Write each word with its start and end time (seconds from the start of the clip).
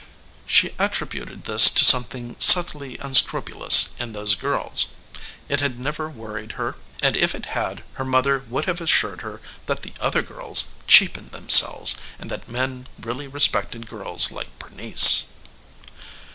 She 0.47 0.73
attributed 0.79 1.43
this 1.43 1.69
to 1.69 1.85
something 1.85 2.35
subtly 2.39 2.97
unscrupulous 2.97 3.89
in 3.99 4.13
those 4.13 4.33
girls. 4.33 4.87
It 5.47 5.59
had 5.59 5.79
never 5.79 6.09
worried 6.09 6.53
her, 6.53 6.75
and 7.03 7.15
if 7.15 7.35
it 7.35 7.45
had 7.53 7.83
her 7.93 8.03
mother 8.03 8.43
would 8.49 8.65
have 8.65 8.81
assured 8.81 9.21
her 9.21 9.41
that 9.67 9.83
the 9.83 9.93
other 9.99 10.23
girls 10.23 10.69
cheapened 10.87 11.29
themselves 11.29 11.93
and 12.17 12.31
that 12.31 12.49
men 12.49 12.87
really 12.99 13.27
respected 13.27 13.87
girls 13.87 14.31
like 14.31 14.49
Bernice. 14.57 15.25